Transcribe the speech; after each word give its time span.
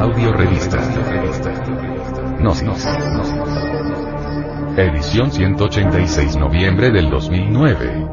Audio 0.00 0.32
Revista. 0.32 0.78
Gnosis. 2.38 2.86
Edición 4.76 5.32
186 5.32 6.36
noviembre 6.36 6.92
del 6.92 7.10
2009. 7.10 8.06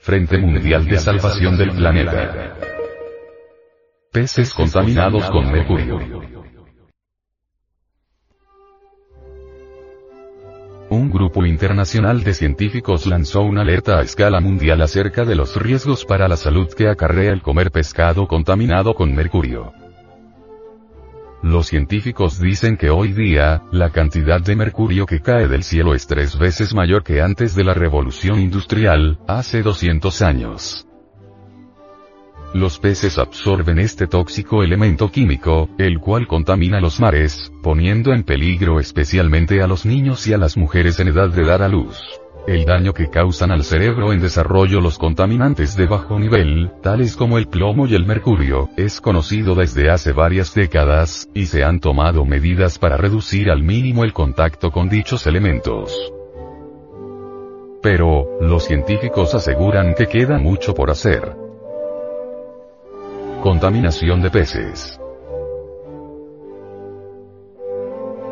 Frente 0.00 0.38
Mundial 0.38 0.84
de 0.84 0.98
Salvación 0.98 1.56
del 1.56 1.70
Planeta. 1.70 2.56
Peces 4.10 4.52
contaminados 4.52 5.30
con 5.30 5.52
mercurio. 5.52 6.00
Grupo 11.16 11.46
internacional 11.46 12.22
de 12.22 12.34
científicos 12.34 13.06
lanzó 13.06 13.40
una 13.40 13.62
alerta 13.62 13.98
a 13.98 14.02
escala 14.02 14.38
mundial 14.40 14.82
acerca 14.82 15.24
de 15.24 15.34
los 15.34 15.56
riesgos 15.56 16.04
para 16.04 16.28
la 16.28 16.36
salud 16.36 16.68
que 16.76 16.88
acarrea 16.88 17.32
el 17.32 17.40
comer 17.40 17.70
pescado 17.70 18.28
contaminado 18.28 18.94
con 18.94 19.14
mercurio. 19.14 19.72
Los 21.42 21.68
científicos 21.68 22.38
dicen 22.38 22.76
que 22.76 22.90
hoy 22.90 23.12
día, 23.12 23.62
la 23.72 23.90
cantidad 23.90 24.42
de 24.42 24.56
mercurio 24.56 25.06
que 25.06 25.20
cae 25.20 25.48
del 25.48 25.62
cielo 25.62 25.94
es 25.94 26.06
tres 26.06 26.38
veces 26.38 26.74
mayor 26.74 27.02
que 27.02 27.22
antes 27.22 27.54
de 27.54 27.64
la 27.64 27.72
revolución 27.72 28.38
industrial, 28.38 29.18
hace 29.26 29.62
200 29.62 30.20
años. 30.20 30.85
Los 32.54 32.78
peces 32.78 33.18
absorben 33.18 33.78
este 33.78 34.06
tóxico 34.06 34.62
elemento 34.62 35.10
químico, 35.10 35.68
el 35.78 35.98
cual 35.98 36.26
contamina 36.26 36.80
los 36.80 37.00
mares, 37.00 37.52
poniendo 37.62 38.12
en 38.12 38.22
peligro 38.22 38.80
especialmente 38.80 39.62
a 39.62 39.66
los 39.66 39.84
niños 39.84 40.26
y 40.26 40.32
a 40.32 40.38
las 40.38 40.56
mujeres 40.56 40.98
en 41.00 41.08
edad 41.08 41.28
de 41.28 41.44
dar 41.44 41.62
a 41.62 41.68
luz. 41.68 41.98
El 42.46 42.64
daño 42.64 42.94
que 42.94 43.10
causan 43.10 43.50
al 43.50 43.64
cerebro 43.64 44.12
en 44.12 44.20
desarrollo 44.20 44.80
los 44.80 44.98
contaminantes 44.98 45.76
de 45.76 45.86
bajo 45.86 46.18
nivel, 46.20 46.70
tales 46.80 47.16
como 47.16 47.38
el 47.38 47.48
plomo 47.48 47.88
y 47.88 47.96
el 47.96 48.06
mercurio, 48.06 48.70
es 48.76 49.00
conocido 49.00 49.56
desde 49.56 49.90
hace 49.90 50.12
varias 50.12 50.54
décadas, 50.54 51.28
y 51.34 51.46
se 51.46 51.64
han 51.64 51.80
tomado 51.80 52.24
medidas 52.24 52.78
para 52.78 52.96
reducir 52.96 53.50
al 53.50 53.64
mínimo 53.64 54.04
el 54.04 54.12
contacto 54.12 54.70
con 54.70 54.88
dichos 54.88 55.26
elementos. 55.26 55.92
Pero, 57.82 58.38
los 58.40 58.64
científicos 58.64 59.34
aseguran 59.34 59.94
que 59.94 60.06
queda 60.06 60.38
mucho 60.38 60.72
por 60.72 60.90
hacer. 60.90 61.45
Contaminación 63.46 64.22
de 64.22 64.28
peces. 64.28 64.98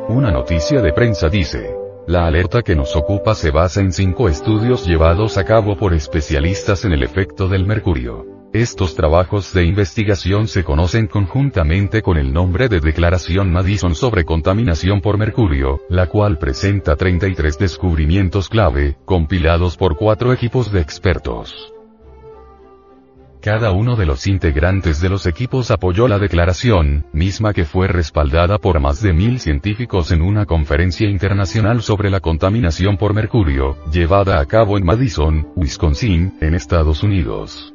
Una 0.09 0.33
noticia 0.33 0.83
de 0.83 0.93
prensa 0.93 1.29
dice, 1.29 1.73
la 2.09 2.27
alerta 2.27 2.63
que 2.63 2.75
nos 2.75 2.97
ocupa 2.97 3.37
se 3.37 3.53
basa 3.53 3.81
en 3.81 3.93
cinco 3.93 4.29
estudios 4.29 4.85
llevados 4.85 5.39
a 5.39 5.45
cabo 5.45 5.77
por 5.77 5.95
especialistas 5.95 6.85
en 6.85 6.95
el 6.95 7.05
efecto 7.05 7.47
del 7.47 7.65
mercurio. 7.65 8.27
Estos 8.53 8.97
trabajos 8.97 9.55
de 9.55 9.65
investigación 9.65 10.49
se 10.49 10.65
conocen 10.65 11.07
conjuntamente 11.07 12.03
con 12.03 12.17
el 12.17 12.33
nombre 12.33 12.69
de 12.69 12.81
Declaración 12.81 13.53
Madison 13.53 13.95
sobre 13.95 14.25
contaminación 14.25 15.01
por 15.01 15.17
mercurio, 15.17 15.81
la 15.89 16.09
cual 16.09 16.39
presenta 16.39 16.97
33 16.97 17.57
descubrimientos 17.57 18.49
clave, 18.49 18.97
compilados 19.05 19.77
por 19.77 19.97
cuatro 19.97 20.33
equipos 20.33 20.73
de 20.73 20.81
expertos. 20.81 21.74
Cada 23.45 23.73
uno 23.73 23.95
de 23.95 24.07
los 24.07 24.27
integrantes 24.27 25.03
de 25.03 25.11
los 25.11 25.27
equipos 25.27 25.71
apoyó 25.71 26.09
la 26.09 26.19
declaración, 26.19 27.05
misma 27.13 27.53
que 27.53 27.67
fue 27.67 27.89
respaldada 27.89 28.57
por 28.57 28.81
más 28.81 29.03
de 29.03 29.13
mil 29.13 29.39
científicos 29.39 30.13
en 30.13 30.23
una 30.23 30.47
conferencia 30.47 31.11
internacional 31.11 31.83
sobre 31.83 32.09
la 32.09 32.21
contaminación 32.21 32.97
por 32.97 33.13
mercurio, 33.13 33.77
llevada 33.93 34.41
a 34.41 34.47
cabo 34.47 34.79
en 34.79 34.87
Madison, 34.87 35.47
Wisconsin, 35.57 36.39
en 36.41 36.55
Estados 36.55 37.03
Unidos. 37.03 37.75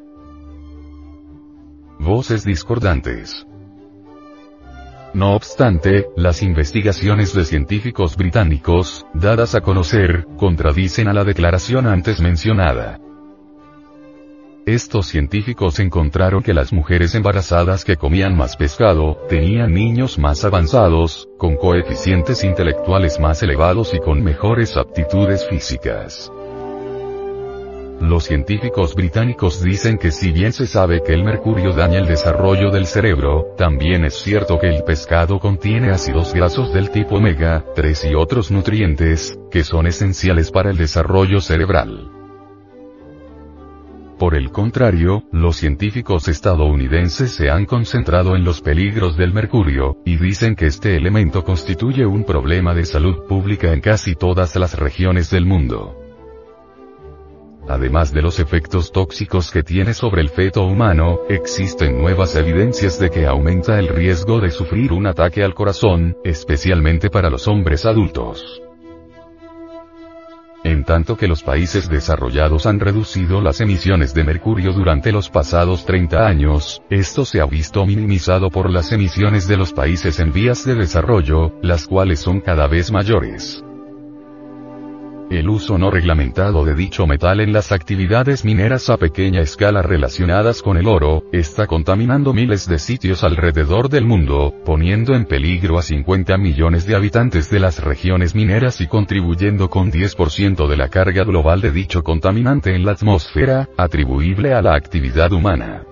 Voces 2.00 2.44
discordantes. 2.44 3.46
No 5.14 5.36
obstante, 5.36 6.08
las 6.18 6.42
investigaciones 6.42 7.36
de 7.36 7.46
científicos 7.46 8.18
británicos, 8.18 9.06
dadas 9.14 9.54
a 9.54 9.62
conocer, 9.62 10.26
contradicen 10.36 11.08
a 11.08 11.14
la 11.14 11.24
declaración 11.24 11.86
antes 11.86 12.22
mencionada. 12.22 13.00
Estos 14.70 15.08
científicos 15.08 15.80
encontraron 15.80 16.44
que 16.44 16.54
las 16.54 16.72
mujeres 16.72 17.16
embarazadas 17.16 17.84
que 17.84 17.98
comían 17.98 18.38
más 18.38 18.56
pescado, 18.56 19.18
tenían 19.28 19.74
niños 19.74 20.20
más 20.20 20.46
avanzados, 20.46 21.28
con 21.40 21.56
coeficientes 21.56 22.44
intelectuales 22.44 23.20
más 23.20 23.42
elevados 23.42 23.96
y 23.96 24.00
con 24.00 24.24
mejores 24.24 24.78
aptitudes 24.78 25.50
físicas. 25.50 26.32
Los 28.00 28.26
científicos 28.26 28.94
británicos 28.94 29.64
dicen 29.64 29.98
que 29.98 30.12
si 30.12 30.32
bien 30.32 30.54
se 30.54 30.68
sabe 30.68 31.02
que 31.02 31.16
el 31.16 31.24
mercurio 31.24 31.74
daña 31.74 31.98
el 31.98 32.06
desarrollo 32.06 32.70
del 32.70 32.86
cerebro, 32.86 33.56
también 33.58 34.06
es 34.06 34.22
cierto 34.22 34.60
que 34.60 34.68
el 34.68 34.84
pescado 34.84 35.40
contiene 35.40 35.90
ácidos 35.90 36.32
grasos 36.32 36.72
del 36.76 36.92
tipo 36.92 37.16
omega 37.16 37.66
3 37.74 38.06
y 38.12 38.14
otros 38.14 38.52
nutrientes, 38.52 39.36
que 39.50 39.64
son 39.64 39.88
esenciales 39.88 40.52
para 40.52 40.70
el 40.70 40.78
desarrollo 40.78 41.42
cerebral. 41.42 42.19
Por 44.20 44.36
el 44.36 44.52
contrario, 44.52 45.24
los 45.32 45.56
científicos 45.56 46.28
estadounidenses 46.28 47.32
se 47.32 47.50
han 47.50 47.66
concentrado 47.66 48.36
en 48.36 48.44
los 48.44 48.60
peligros 48.60 49.16
del 49.16 49.32
mercurio, 49.32 49.96
y 50.06 50.18
dicen 50.18 50.58
que 50.58 50.66
este 50.66 50.98
elemento 50.98 51.46
constituye 51.46 52.06
un 52.06 52.26
problema 52.26 52.74
de 52.74 52.84
salud 52.84 53.26
pública 53.30 53.72
en 53.72 53.80
casi 53.80 54.16
todas 54.16 54.58
las 54.58 54.78
regiones 54.78 55.32
del 55.32 55.46
mundo. 55.46 55.96
Además 57.70 58.12
de 58.12 58.22
los 58.22 58.42
efectos 58.42 58.92
tóxicos 58.92 59.52
que 59.52 59.64
tiene 59.64 59.94
sobre 59.94 60.22
el 60.22 60.28
feto 60.28 60.66
humano, 60.66 61.20
existen 61.30 61.98
nuevas 61.98 62.36
evidencias 62.36 63.00
de 63.00 63.10
que 63.10 63.26
aumenta 63.26 63.80
el 63.80 63.88
riesgo 63.88 64.42
de 64.42 64.52
sufrir 64.52 64.92
un 64.92 65.08
ataque 65.08 65.46
al 65.46 65.54
corazón, 65.54 66.18
especialmente 66.26 67.10
para 67.10 67.30
los 67.30 67.48
hombres 67.48 67.86
adultos. 67.86 68.62
En 70.80 70.86
tanto 70.86 71.18
que 71.18 71.28
los 71.28 71.44
países 71.44 71.90
desarrollados 71.90 72.66
han 72.66 72.80
reducido 72.80 73.42
las 73.42 73.60
emisiones 73.60 74.14
de 74.14 74.24
mercurio 74.24 74.72
durante 74.72 75.12
los 75.12 75.30
pasados 75.30 75.86
30 75.86 76.26
años, 76.26 76.82
esto 76.90 77.26
se 77.26 77.42
ha 77.42 77.46
visto 77.46 77.86
minimizado 77.86 78.50
por 78.50 78.70
las 78.70 78.94
emisiones 78.94 79.46
de 79.46 79.58
los 79.58 79.74
países 79.74 80.22
en 80.22 80.32
vías 80.32 80.64
de 80.64 80.76
desarrollo, 80.76 81.52
las 81.62 81.86
cuales 81.86 82.22
son 82.22 82.40
cada 82.40 82.68
vez 82.68 82.94
mayores. 82.94 83.62
El 85.30 85.48
uso 85.48 85.78
no 85.78 85.92
reglamentado 85.92 86.66
de 86.66 86.74
dicho 86.74 87.06
metal 87.06 87.40
en 87.40 87.54
las 87.54 87.72
actividades 87.72 88.44
mineras 88.44 88.90
a 88.90 88.98
pequeña 88.98 89.42
escala 89.42 89.84
relacionadas 89.84 90.64
con 90.64 90.76
el 90.76 90.88
oro, 90.88 91.24
está 91.32 91.68
contaminando 91.68 92.34
miles 92.34 92.68
de 92.68 92.80
sitios 92.80 93.24
alrededor 93.24 93.90
del 93.90 94.06
mundo, 94.06 94.56
poniendo 94.66 95.14
en 95.14 95.26
peligro 95.26 95.78
a 95.78 95.84
50 95.84 96.36
millones 96.40 96.88
de 96.88 96.96
habitantes 96.96 97.52
de 97.52 97.60
las 97.60 97.84
regiones 97.84 98.34
mineras 98.34 98.82
y 98.82 98.88
contribuyendo 98.88 99.70
con 99.70 99.92
10% 99.92 100.68
de 100.68 100.78
la 100.78 100.90
carga 100.90 101.24
global 101.24 101.62
de 101.62 101.72
dicho 101.72 102.04
contaminante 102.04 102.74
en 102.74 102.84
la 102.84 102.94
atmósfera, 102.94 103.70
atribuible 103.78 104.56
a 104.56 104.64
la 104.64 104.74
actividad 104.74 105.32
humana. 105.32 105.89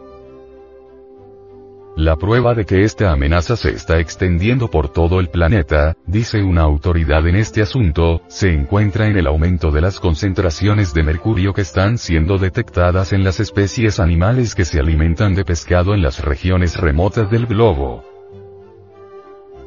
La 1.98 2.16
prueba 2.16 2.54
de 2.54 2.66
que 2.66 2.84
esta 2.84 3.12
amenaza 3.12 3.56
se 3.56 3.72
está 3.72 4.00
extendiendo 4.00 4.70
por 4.70 4.90
todo 4.90 5.20
el 5.20 5.30
planeta, 5.30 5.98
dice 6.06 6.44
una 6.44 6.62
autoridad 6.62 7.28
en 7.28 7.36
este 7.36 7.64
asunto, 7.64 8.22
se 8.28 8.54
encuentra 8.54 9.08
en 9.08 9.18
el 9.18 9.26
aumento 9.26 9.72
de 9.72 9.82
las 9.82 10.00
concentraciones 10.00 10.94
de 10.94 11.02
mercurio 11.02 11.56
que 11.56 11.62
están 11.62 11.98
siendo 11.98 12.38
detectadas 12.38 13.14
en 13.14 13.24
las 13.24 13.40
especies 13.40 14.00
animales 14.00 14.54
que 14.54 14.64
se 14.64 14.80
alimentan 14.80 15.34
de 15.34 15.44
pescado 15.44 15.96
en 15.96 16.04
las 16.04 16.24
regiones 16.24 16.78
remotas 16.78 17.32
del 17.32 17.48
globo. 17.48 18.04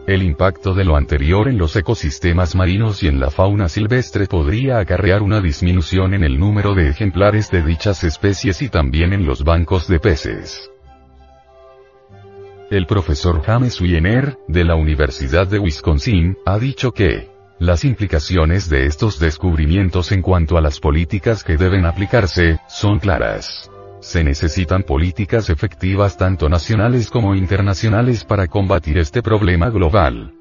El 0.06 0.22
impacto 0.22 0.72
de 0.72 0.84
lo 0.84 0.94
anterior 0.94 1.48
en 1.48 1.58
los 1.58 1.74
ecosistemas 1.74 2.54
marinos 2.54 3.02
y 3.02 3.08
en 3.08 3.18
la 3.18 3.32
fauna 3.32 3.68
silvestre 3.68 4.28
podría 4.28 4.78
acarrear 4.78 5.22
una 5.22 5.40
disminución 5.40 6.14
en 6.14 6.22
el 6.22 6.38
número 6.38 6.76
de 6.76 6.90
ejemplares 6.90 7.50
de 7.50 7.64
dichas 7.64 8.04
especies 8.04 8.62
y 8.62 8.68
también 8.68 9.12
en 9.12 9.26
los 9.26 9.42
bancos 9.42 9.88
de 9.88 9.98
peces. 9.98 10.70
El 12.70 12.86
profesor 12.86 13.42
James 13.42 13.80
Wiener, 13.80 14.38
de 14.46 14.62
la 14.62 14.76
Universidad 14.76 15.48
de 15.48 15.58
Wisconsin, 15.58 16.36
ha 16.46 16.56
dicho 16.60 16.92
que 16.92 17.28
las 17.58 17.84
implicaciones 17.84 18.70
de 18.70 18.86
estos 18.86 19.18
descubrimientos 19.18 20.12
en 20.12 20.22
cuanto 20.22 20.56
a 20.56 20.60
las 20.60 20.78
políticas 20.78 21.42
que 21.42 21.56
deben 21.56 21.84
aplicarse, 21.84 22.60
son 22.68 23.00
claras. 23.00 23.68
Se 23.98 24.22
necesitan 24.22 24.84
políticas 24.84 25.50
efectivas 25.50 26.16
tanto 26.16 26.48
nacionales 26.48 27.10
como 27.10 27.34
internacionales 27.34 28.24
para 28.24 28.46
combatir 28.46 28.98
este 28.98 29.20
problema 29.20 29.68
global. 29.68 30.34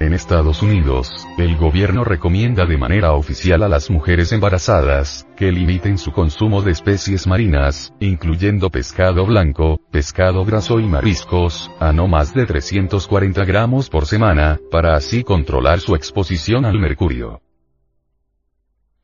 En 0.00 0.14
Estados 0.14 0.62
Unidos, 0.62 1.26
el 1.36 1.56
gobierno 1.56 2.04
recomienda 2.04 2.64
de 2.64 2.78
manera 2.78 3.12
oficial 3.12 3.62
a 3.62 3.68
las 3.68 3.90
mujeres 3.90 4.32
embarazadas, 4.32 5.26
que 5.36 5.52
limiten 5.52 5.98
su 5.98 6.10
consumo 6.12 6.62
de 6.62 6.72
especies 6.72 7.26
marinas, 7.26 7.92
incluyendo 8.00 8.70
pescado 8.70 9.26
blanco, 9.26 9.75
pescado 9.90 10.44
graso 10.44 10.80
y 10.80 10.86
mariscos, 10.86 11.70
a 11.80 11.92
no 11.92 12.08
más 12.08 12.34
de 12.34 12.46
340 12.46 13.44
gramos 13.44 13.88
por 13.88 14.06
semana, 14.06 14.60
para 14.70 14.94
así 14.94 15.22
controlar 15.22 15.80
su 15.80 15.94
exposición 15.94 16.64
al 16.64 16.78
mercurio. 16.78 17.40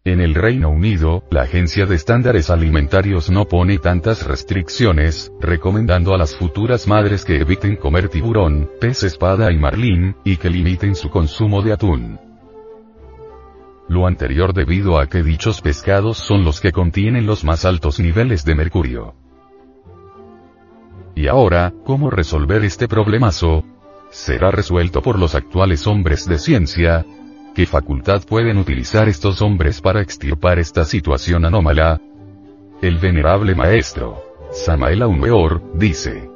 En 0.05 0.21
el 0.21 0.35
Reino 0.35 0.69
Unido, 0.69 1.23
la 1.31 1.43
Agencia 1.43 1.87
de 1.87 1.95
Estándares 1.95 2.51
Alimentarios 2.51 3.31
no 3.31 3.47
pone 3.47 3.79
tantas 3.79 4.27
restricciones, 4.27 5.33
recomendando 5.41 6.13
a 6.13 6.19
las 6.19 6.35
futuras 6.35 6.89
madres 6.89 7.25
que 7.25 7.37
eviten 7.37 7.77
comer 7.77 8.09
tiburón, 8.09 8.69
pez 8.81 9.05
espada 9.05 9.53
y 9.53 9.59
marlín, 9.59 10.17
y 10.25 10.39
que 10.39 10.51
limiten 10.51 10.97
su 10.97 11.09
consumo 11.09 11.63
de 11.63 11.73
atún. 11.73 12.19
Lo 13.89 14.09
anterior 14.09 14.53
debido 14.53 14.99
a 14.99 15.07
que 15.07 15.23
dichos 15.23 15.61
pescados 15.61 16.19
son 16.19 16.43
los 16.43 16.61
que 16.61 16.73
contienen 16.73 17.25
los 17.25 17.45
más 17.45 17.65
altos 17.65 18.01
niveles 18.01 18.45
de 18.45 18.57
mercurio. 18.57 19.15
Y 21.15 21.29
ahora, 21.29 21.73
¿cómo 21.85 22.11
resolver 22.11 22.65
este 22.65 22.89
problemazo? 22.89 23.65
¿Será 24.11 24.51
resuelto 24.51 25.03
por 25.03 25.19
los 25.19 25.35
actuales 25.35 25.87
hombres 25.87 26.27
de 26.27 26.39
ciencia? 26.39 27.05
¿Qué 27.55 27.67
facultad 27.67 28.23
pueden 28.25 28.59
utilizar 28.59 29.09
estos 29.09 29.43
hombres 29.43 29.81
para 29.81 30.01
extirpar 30.01 30.59
esta 30.59 30.85
situación 30.85 31.45
anómala? 31.45 32.01
El 32.81 32.99
venerable 32.99 33.55
maestro, 33.55 34.23
Samael 34.53 35.03
Aumeor, 35.03 35.63
dice. 35.75 36.31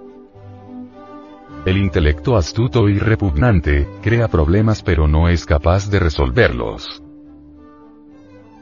El 1.65 1.79
intelecto 1.79 2.37
astuto 2.37 2.89
y 2.89 2.99
repugnante, 2.99 3.89
crea 4.03 4.29
problemas 4.29 4.83
pero 4.83 5.09
no 5.09 5.29
es 5.29 5.45
capaz 5.45 5.91
de 5.91 5.99
resolverlos. 5.99 7.03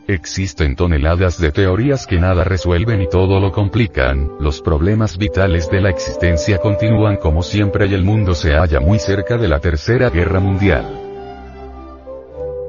Existen 0.07 0.77
toneladas 0.77 1.41
de 1.41 1.51
teorías 1.51 2.07
que 2.07 2.19
nada 2.19 2.45
resuelven 2.45 3.01
y 3.01 3.09
todo 3.09 3.41
lo 3.41 3.53
complican, 3.53 4.33
los 4.39 4.61
problemas 4.61 5.17
vitales 5.17 5.71
de 5.71 5.81
la 5.81 5.89
existencia 5.89 6.59
continúan 6.59 7.17
como 7.17 7.43
siempre 7.43 7.87
y 7.87 7.95
el 7.95 8.05
mundo 8.05 8.35
se 8.35 8.53
halla 8.53 8.81
muy 8.81 8.99
cerca 8.99 9.39
de 9.39 9.49
la 9.49 9.61
Tercera 9.61 10.11
Guerra 10.11 10.41
Mundial. 10.41 10.85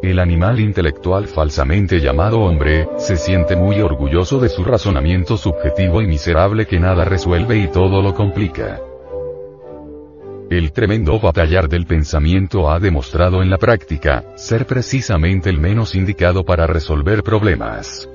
El 0.02 0.20
animal 0.20 0.62
intelectual 0.62 1.28
falsamente 1.28 2.00
llamado 2.00 2.40
hombre, 2.40 2.88
se 2.98 3.18
siente 3.18 3.58
muy 3.58 3.82
orgulloso 3.82 4.40
de 4.40 4.48
su 4.48 4.64
razonamiento 4.64 5.36
subjetivo 5.36 6.02
y 6.02 6.08
miserable 6.08 6.66
que 6.66 6.80
nada 6.80 7.04
resuelve 7.04 7.58
y 7.58 7.68
todo 7.68 8.02
lo 8.02 8.14
complica. 8.16 8.80
El 10.50 10.72
tremendo 10.74 11.20
batallar 11.20 11.68
del 11.68 11.88
pensamiento 11.88 12.70
ha 12.70 12.80
demostrado 12.80 13.42
en 13.42 13.50
la 13.50 13.58
práctica, 13.58 14.24
ser 14.36 14.68
precisamente 14.68 15.50
el 15.50 15.60
menos 15.60 15.96
indicado 15.96 16.46
para 16.46 16.68
resolver 16.68 17.24
problemas. 17.24 18.08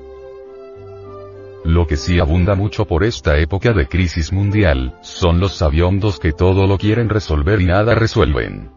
Lo 1.65 1.85
que 1.85 1.97
sí 1.97 2.19
abunda 2.19 2.55
mucho 2.55 2.85
por 2.85 3.03
esta 3.03 3.37
época 3.37 3.73
de 3.73 3.87
crisis 3.87 4.31
mundial, 4.31 4.97
son 5.01 5.41
los 5.41 5.55
sabiondos 5.55 6.19
que 6.19 6.31
todo 6.31 6.67
lo 6.67 6.77
quieren 6.77 7.09
resolver 7.09 7.59
y 7.61 7.65
nada 7.65 7.95
resuelven. 7.95 8.71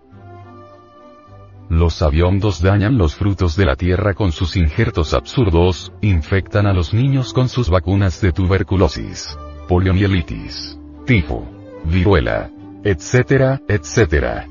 Los 1.71 2.03
aviondos 2.03 2.61
dañan 2.61 2.99
los 2.99 3.15
frutos 3.15 3.57
de 3.57 3.67
la 3.67 3.77
tierra 3.77 4.15
con 4.15 4.33
sus 4.33 4.57
injertos 4.57 5.15
absurdos, 5.15 5.93
infectan 6.03 6.67
a 6.67 6.75
los 6.75 6.93
niños 6.93 7.33
con 7.33 7.49
sus 7.49 7.71
vacunas 7.71 8.21
de 8.21 8.33
tuberculosis, 8.33 9.39
poliomielitis, 9.67 10.79
tifo, 11.07 11.49
viruela, 11.85 12.51
etcétera, 12.85 13.63
etcétera. 13.67 14.47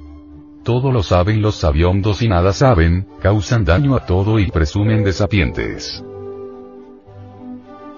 Todo 0.64 0.92
lo 0.92 1.04
saben 1.04 1.42
los 1.42 1.56
sabiondos 1.56 2.22
y 2.24 2.28
nada 2.28 2.52
saben, 2.52 3.06
causan 3.22 3.64
daño 3.64 3.96
a 3.96 4.06
todo 4.06 4.40
y 4.40 4.50
presumen 4.50 5.04
de 5.04 5.14
sapientes. 5.14 6.04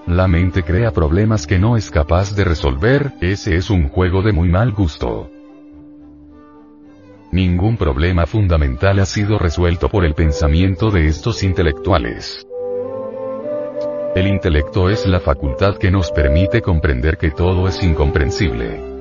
La 0.08 0.28
mente 0.28 0.62
crea 0.64 0.92
problemas 0.92 1.48
que 1.48 1.58
no 1.58 1.78
es 1.78 1.90
capaz 1.90 2.36
de 2.36 2.44
resolver, 2.44 3.14
ese 3.22 3.56
es 3.56 3.70
un 3.70 3.88
juego 3.88 4.22
de 4.22 4.34
muy 4.34 4.50
mal 4.50 4.72
gusto. 4.72 5.30
Ningún 7.32 7.78
problema 7.78 8.26
fundamental 8.26 9.00
ha 9.00 9.06
sido 9.06 9.40
resuelto 9.40 9.90
por 9.90 10.06
el 10.06 10.14
pensamiento 10.14 10.92
de 10.92 11.08
estos 11.08 11.44
intelectuales. 11.44 12.46
El 14.16 14.28
intelecto 14.28 14.90
es 14.90 15.06
la 15.06 15.20
facultad 15.20 15.78
que 15.78 15.92
nos 15.92 16.12
permite 16.12 16.62
comprender 16.62 17.18
que 17.18 17.32
todo 17.32 17.68
es 17.68 17.82
incomprensible. 17.84 18.95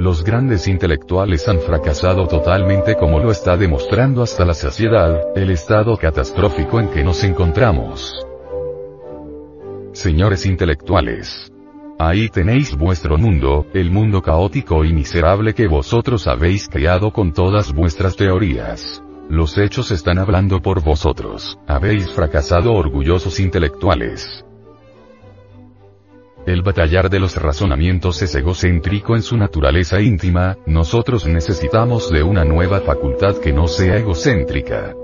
Los 0.00 0.24
grandes 0.24 0.66
intelectuales 0.66 1.46
han 1.46 1.60
fracasado 1.60 2.26
totalmente 2.26 2.94
como 2.96 3.20
lo 3.20 3.30
está 3.30 3.58
demostrando 3.58 4.22
hasta 4.22 4.46
la 4.46 4.54
saciedad, 4.54 5.36
el 5.36 5.50
estado 5.50 5.94
catastrófico 5.98 6.80
en 6.80 6.88
que 6.88 7.04
nos 7.04 7.22
encontramos. 7.22 8.26
Señores 9.92 10.46
intelectuales, 10.46 11.52
Ahí 11.98 12.30
tenéis 12.30 12.74
vuestro 12.78 13.18
mundo, 13.18 13.66
el 13.74 13.90
mundo 13.90 14.22
caótico 14.22 14.86
y 14.86 14.94
miserable 14.94 15.52
que 15.52 15.68
vosotros 15.68 16.26
habéis 16.28 16.66
creado 16.66 17.12
con 17.12 17.34
todas 17.34 17.74
vuestras 17.74 18.16
teorías. 18.16 19.02
Los 19.28 19.58
hechos 19.58 19.90
están 19.90 20.16
hablando 20.18 20.62
por 20.62 20.82
vosotros, 20.82 21.58
habéis 21.68 22.10
fracasado 22.10 22.72
orgullosos 22.72 23.38
intelectuales. 23.38 24.46
El 26.46 26.62
batallar 26.62 27.10
de 27.10 27.20
los 27.20 27.36
razonamientos 27.36 28.22
es 28.22 28.34
egocéntrico 28.34 29.14
en 29.14 29.22
su 29.22 29.36
naturaleza 29.36 30.00
íntima, 30.00 30.56
nosotros 30.66 31.26
necesitamos 31.26 32.10
de 32.10 32.22
una 32.22 32.44
nueva 32.44 32.80
facultad 32.80 33.36
que 33.36 33.52
no 33.52 33.68
sea 33.68 33.98
egocéntrica. 33.98 34.94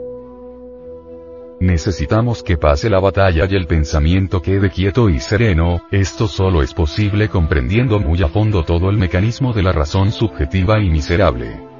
Necesitamos 1.61 2.43
que 2.43 2.57
pase 2.57 2.91
la 2.91 3.01
batalla 3.01 3.47
y 3.49 3.55
el 3.55 3.67
pensamiento 3.67 4.43
quede 4.43 4.71
quieto 4.71 5.09
y 5.09 5.21
sereno, 5.21 5.83
esto 5.91 6.27
solo 6.27 6.63
es 6.63 6.75
posible 6.75 7.29
comprendiendo 7.29 7.99
muy 7.99 8.23
a 8.23 8.29
fondo 8.29 8.65
todo 8.65 8.91
el 8.91 8.97
mecanismo 8.97 9.53
de 9.53 9.63
la 9.63 9.73
razón 9.73 10.13
subjetiva 10.13 10.81
y 10.81 10.91
miserable. 10.91 11.76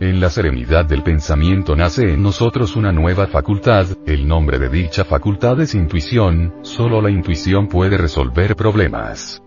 En 0.00 0.20
la 0.20 0.28
serenidad 0.28 0.84
del 0.84 1.04
pensamiento 1.04 1.76
nace 1.76 2.12
en 2.12 2.22
nosotros 2.22 2.74
una 2.74 2.90
nueva 2.90 3.28
facultad, 3.28 3.86
el 4.06 4.26
nombre 4.26 4.58
de 4.58 4.68
dicha 4.68 5.04
facultad 5.04 5.60
es 5.60 5.74
intuición, 5.74 6.52
solo 6.62 7.00
la 7.00 7.10
intuición 7.10 7.68
puede 7.68 7.96
resolver 7.96 8.56
problemas. 8.56 9.40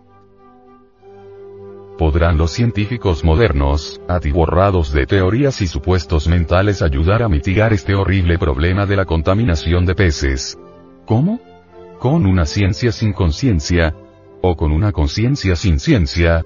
¿Podrán 1.97 2.37
los 2.37 2.51
científicos 2.51 3.25
modernos, 3.25 3.99
atiborrados 4.07 4.93
de 4.93 5.05
teorías 5.05 5.61
y 5.61 5.67
supuestos 5.67 6.29
mentales 6.29 6.81
ayudar 6.81 7.23
a 7.23 7.29
mitigar 7.29 7.73
este 7.73 7.93
horrible 7.93 8.37
problema 8.37 8.85
de 8.85 8.95
la 8.95 9.05
contaminación 9.05 9.85
de 9.85 9.95
peces? 9.95 10.57
¿Cómo? 11.05 11.41
¿Con 11.99 12.25
una 12.25 12.45
ciencia 12.45 12.93
sin 12.93 13.11
conciencia? 13.11 13.95
¿O 14.41 14.55
con 14.55 14.71
una 14.71 14.93
conciencia 14.93 15.57
sin 15.57 15.79
ciencia? 15.79 16.45